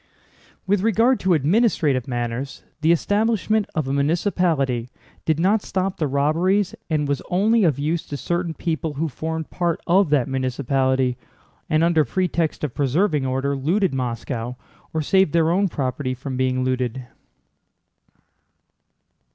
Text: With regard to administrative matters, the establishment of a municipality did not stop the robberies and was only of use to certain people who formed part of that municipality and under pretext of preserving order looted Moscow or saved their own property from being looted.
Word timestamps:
With 0.65 0.81
regard 0.81 1.19
to 1.19 1.35
administrative 1.35 2.07
matters, 2.07 2.63
the 2.81 2.91
establishment 2.91 3.67
of 3.75 3.87
a 3.87 3.93
municipality 3.93 4.89
did 5.25 5.39
not 5.39 5.61
stop 5.61 5.97
the 5.97 6.07
robberies 6.07 6.73
and 6.89 7.07
was 7.07 7.21
only 7.29 7.63
of 7.63 7.77
use 7.77 8.03
to 8.07 8.17
certain 8.17 8.55
people 8.55 8.95
who 8.95 9.07
formed 9.07 9.51
part 9.51 9.79
of 9.85 10.09
that 10.09 10.27
municipality 10.27 11.17
and 11.69 11.83
under 11.83 12.03
pretext 12.03 12.63
of 12.63 12.73
preserving 12.73 13.27
order 13.27 13.55
looted 13.55 13.93
Moscow 13.93 14.55
or 14.91 15.03
saved 15.03 15.33
their 15.33 15.51
own 15.51 15.67
property 15.67 16.15
from 16.15 16.35
being 16.35 16.63
looted. 16.63 17.05